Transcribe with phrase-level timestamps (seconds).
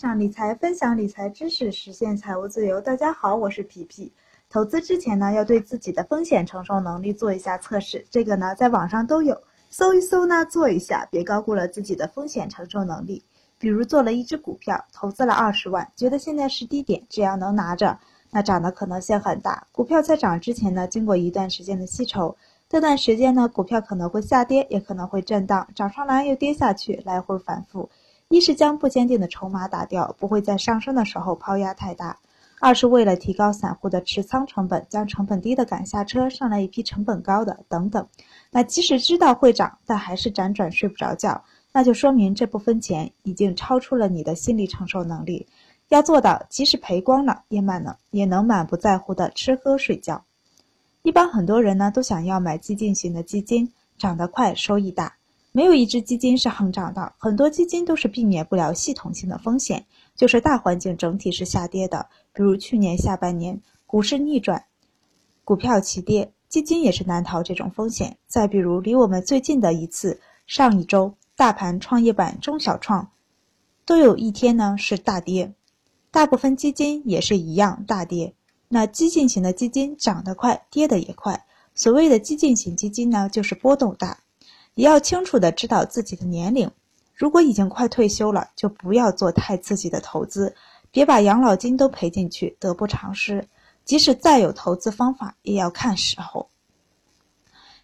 [0.00, 2.80] 上理财，分享理财知识，实现财务自由。
[2.80, 4.10] 大家好，我是皮皮。
[4.48, 8.02] 投资之前呢，要对自己的风险承受能力做一下测试。
[8.10, 13.22] 这个呢，在网上都有，搜一搜呢，做一下，别高估了自己的风险承受能力。
[13.58, 17.98] 比如做了一只股票，投资了二十万，觉得现在是低点，只要能拿着，
[18.30, 19.66] 那涨的可能性很大。
[19.70, 22.34] 股票在涨之前呢，经过一段时间的吸筹，
[22.70, 27.90] 这段时间呢，股票可能会下跌，也可能会震荡，涨上来又跌下去，来回反复。
[28.30, 32.14] 一是将不坚定的筹码打掉，不会在上升的时候抛压太大；
[32.60, 38.06] 二是为了提高散户的持仓成本，将成本低的赶下车，上来一批成本高的等等。
[38.52, 41.42] 那即使知道会涨，但还是辗转睡不着觉，
[41.72, 45.48] 那就说明这部分钱已经超出了你的心理承受能力。
[45.88, 50.24] 要做到，即使赔光了，也满了也能满不在乎的吃喝睡觉。
[51.02, 55.16] 一般很多人呢都想要买激进型的基金，涨得快，收益大。
[55.52, 64.64] 没有一只基金是恒涨的，很多基金都是避免不了系统性的风险，就是大环境整体是下跌的，比如去年下半年股市逆转，
[65.44, 68.16] 股票齐跌，基金也是难逃这种风险。
[68.28, 73.10] 再比如离我们最近的一次，上一周大盘创业板、中小创
[73.84, 75.52] 都有一天呢是大跌，
[76.12, 78.34] 大部分基金也是一样大跌。
[78.68, 81.44] 那激进型的基金涨得快，跌得也快。
[81.74, 84.20] 所谓的激进型基金呢，就是波动大。
[84.74, 86.70] 也要清楚的知道自己的年龄，
[87.14, 90.54] 如果已经快退休了，就不要做太刺激的投资，
[90.90, 93.46] 别把养老金都赔进去，得不偿失。
[93.84, 96.48] 即使再有投资方法，也要看时候。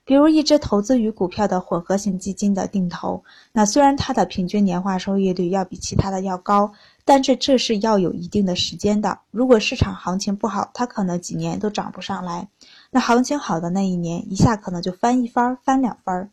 [0.05, 6.73] 比如一只投资于股票的混合型基金的定投，那虽然它的平均年化收益率要比其他的要高，
[7.05, 9.19] 但是这是要有一定的时间的。
[9.33, 12.47] 如果市场行情不好，它可能几年都涨不上来。
[12.93, 16.31] 那行情好的那一年，一下可能就翻一番，翻两番。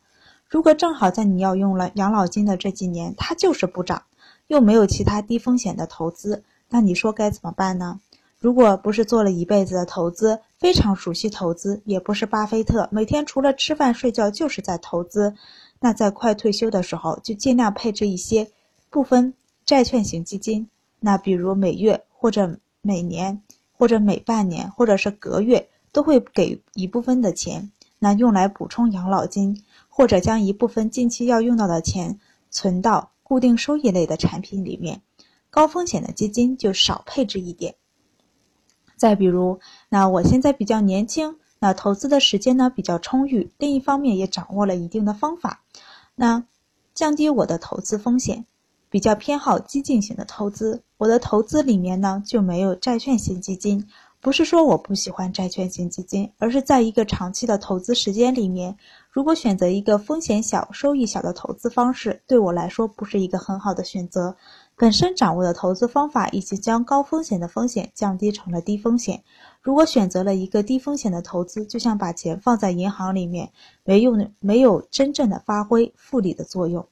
[0.54, 4.04] 如果正好在你要用了养老金的这几年，它就是不涨，
[4.46, 8.00] 又没有其他低风险的投资，那你说该怎么办呢？
[8.38, 15.34] 如果不是做了一辈子的投资，非常熟悉投资，也不是巴菲特，每天除了吃饭睡觉就是在投资，
[15.80, 18.52] 那在快退休的时候，就尽量配置一些
[18.92, 19.34] 部分
[19.66, 20.70] 债券型基金，
[21.00, 23.42] 那比如每月或者每年
[23.76, 27.72] 或者每半年或者是隔月都会给一部分的钱，
[28.04, 29.64] 那用来补充养老金。
[29.96, 32.20] 或者将一部分近期要用到的钱
[32.50, 35.04] 存到固定收益类的产品里面，
[35.52, 37.76] 高风险的基金就少配置一点。
[38.96, 39.60] 再比如，
[39.90, 45.62] 那我现在比较年轻，那投资的时间呢比较充裕，另一方面也掌握了一定的方法，
[46.16, 46.44] 那
[46.96, 48.48] 降低我的投资风险，
[48.90, 50.82] 比较偏好激进型的投资。
[50.98, 53.88] 我的投资里面呢就没有债券型基金。
[54.24, 58.78] 不是说我不喜欢债券型基金，而是在一个长期的投资时间里面，
[59.12, 64.38] 如果选择一个风险小、收益小的投资方式，对我来说不是一个很好的选择。
[64.78, 69.22] 本身掌握的投资方法已经将高风险的风险降低成了低风险。
[69.62, 73.52] 如果选择了一个低风险的投资，就像把钱放在银行里面，
[73.84, 76.88] 没用，没有真正的发挥复利的作用。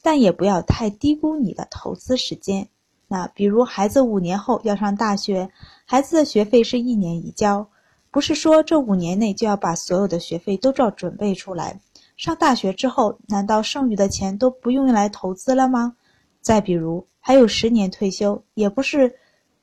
[0.00, 2.68] 但也不要太低估你的投资时间。
[3.06, 5.50] 那比如孩子五年后要上大学，
[5.84, 7.68] 孩子的学费是一年一交，
[8.10, 11.80] 不是说这五年内就要把所有的学费都照准备出来。
[12.16, 15.96] 上大学之后，难道剩余的钱都不用来投资了吗？
[16.40, 19.14] 再比如还有十年退休，也不是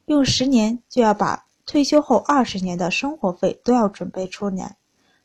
[0.05, 4.75] 用十年就要把退休后二十年的生活费都要准备出来。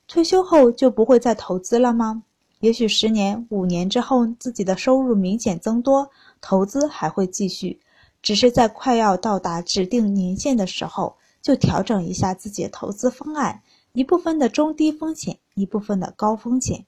[0.06, 2.22] 退休后就不会再投资了吗？
[2.60, 6.08] 也许十年、五年之后，自己的收入明显增多，
[6.40, 7.80] 投资还会继续。
[8.26, 16.86] 只是在快要到达指定年限的时候，就调整一下自己的投资方案，一部分的中低风险，一部分的高风险。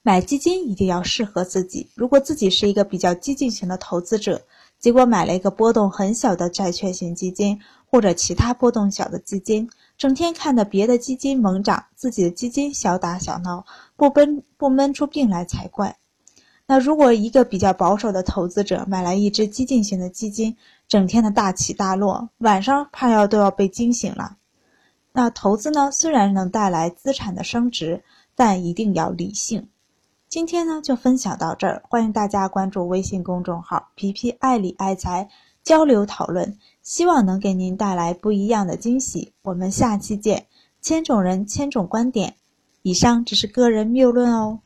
[0.00, 1.90] 买基金一定要适合自己。
[1.94, 4.46] 如果自己是一个比较激进型的投资者，
[4.78, 7.60] 结果买了一个波动很小的债券型基金
[7.90, 9.68] 或者其他波动小的基金，
[9.98, 15.98] 整天看着别的基金猛涨，自己的基金小打小闹，不闷不闷出病来才怪。
[16.70, 20.56] 那如果一个比较保守的投资者买来一只激进型的基金，
[20.86, 24.36] 整天的大起大落，晚上怕要都要被惊醒了。
[25.12, 28.04] 那投资呢，虽然能带来资产的升值，
[28.36, 29.68] 但一定要理性。
[30.28, 35.28] 今天呢就分享到这儿，欢迎大家关注微信公众号“皮皮爱理爱财”，
[35.64, 39.32] 交流讨论，希望能给您带来不一样的惊喜。
[39.42, 40.46] 我们下期见。
[40.80, 42.36] 千种人，千种观点，
[42.82, 44.60] 以上只是个人谬论哦。